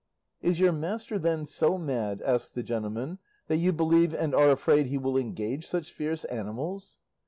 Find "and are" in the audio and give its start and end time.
4.15-4.49